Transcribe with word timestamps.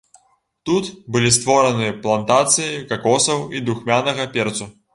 Тут 0.69 0.85
былі 1.15 1.31
створаны 1.35 1.91
плантацыі 2.07 2.81
какосаў 2.91 3.47
і 3.55 3.65
духмянага 3.71 4.31
перцу. 4.37 4.73